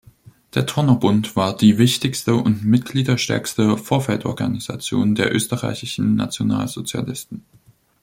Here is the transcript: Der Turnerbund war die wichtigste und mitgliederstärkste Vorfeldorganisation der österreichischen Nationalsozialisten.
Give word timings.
Der 0.55 0.65
Turnerbund 0.65 1.35
war 1.35 1.55
die 1.55 1.77
wichtigste 1.77 2.33
und 2.33 2.65
mitgliederstärkste 2.65 3.77
Vorfeldorganisation 3.77 5.13
der 5.13 5.31
österreichischen 5.31 6.15
Nationalsozialisten. 6.15 7.45